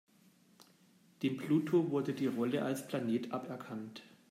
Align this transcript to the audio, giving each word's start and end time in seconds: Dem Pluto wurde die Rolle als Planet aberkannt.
Dem 1.21 1.37
Pluto 1.37 1.91
wurde 1.91 2.15
die 2.15 2.25
Rolle 2.25 2.63
als 2.63 2.87
Planet 2.87 3.31
aberkannt. 3.31 4.01